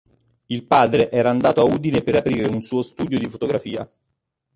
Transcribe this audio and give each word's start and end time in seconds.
Il 0.47 0.63
padre 0.65 1.11
era 1.11 1.29
andato 1.29 1.61
a 1.61 1.63
Udine 1.63 2.01
per 2.01 2.15
aprire 2.15 2.47
un 2.47 2.63
suo 2.63 2.81
studio 2.81 3.19
di 3.19 3.29
fotografia. 3.29 3.87